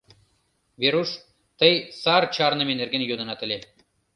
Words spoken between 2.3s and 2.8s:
чарныме